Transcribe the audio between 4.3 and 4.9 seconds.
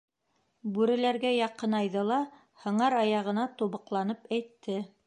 әйтте: